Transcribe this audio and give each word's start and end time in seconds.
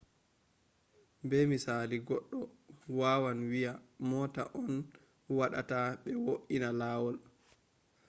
be 1.27 1.37
misali 1.49 1.97
goɗɗo 2.07 2.39
wawan 2.99 3.39
wiya 3.51 3.73
mota 4.09 4.41
on 4.61 4.73
waɗata 5.37 5.77
ɓe 6.03 6.11
wo’ina 6.23 6.69
lawol 6.79 7.17